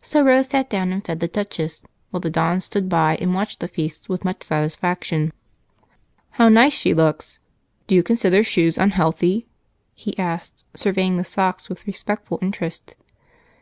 [0.00, 3.60] So Rose sat down and fed the Duchess while the Don stood by and watched
[3.60, 5.34] the feast with much satisfaction.
[6.30, 7.40] "How nice she looks!
[7.86, 9.46] Do you consider shoes unhealthy?"
[9.94, 12.96] he asked, surveying the socks with respectful interest.